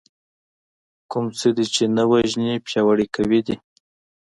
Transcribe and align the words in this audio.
کوم 1.11 1.25
څه 1.39 1.47
دې 1.55 1.65
چې 1.73 1.83
نه 1.95 2.03
وژنې 2.11 2.63
پياوړي 2.65 3.07
کوي 3.15 3.41
دی. 3.47 3.55